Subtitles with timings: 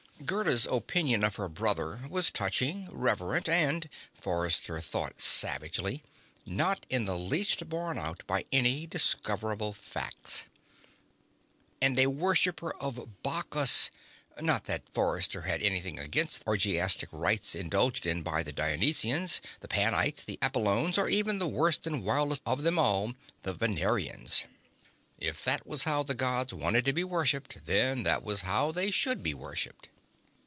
[0.23, 6.03] Gerda's opinion of her brother was touching, reverent, and Forrester thought savagely
[6.45, 10.45] not in the least borne out by any discoverable facts.
[11.81, 13.89] And a worshipper of Bacchus!
[14.39, 19.67] Not that Forrester had anything against the orgiastic rites indulged in by the Dionysians, the
[19.67, 24.43] Panites, the Apollones or even the worst and wildest of them all, the Venerans.
[25.17, 28.91] If that was how the Gods wanted to be worshipped, then that was how they
[28.91, 29.87] should be worshipped.